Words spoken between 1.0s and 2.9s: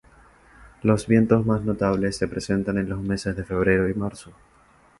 vientos más notables se presentan en